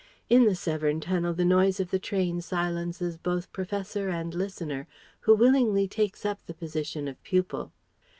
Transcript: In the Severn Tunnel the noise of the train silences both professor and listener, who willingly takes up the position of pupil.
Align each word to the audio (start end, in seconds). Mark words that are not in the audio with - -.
In 0.31 0.45
the 0.45 0.55
Severn 0.55 0.99
Tunnel 0.99 1.35
the 1.35 1.45
noise 1.45 1.79
of 1.79 1.91
the 1.91 1.99
train 1.99 2.41
silences 2.41 3.17
both 3.17 3.53
professor 3.53 4.09
and 4.09 4.33
listener, 4.33 4.87
who 5.19 5.35
willingly 5.35 5.87
takes 5.87 6.25
up 6.25 6.43
the 6.47 6.55
position 6.55 7.07
of 7.07 7.21
pupil. 7.21 7.71